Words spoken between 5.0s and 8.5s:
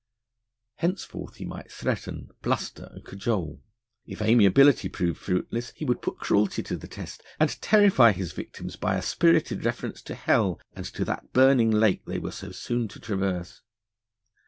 fruitless he would put cruelty to the test, and terrify his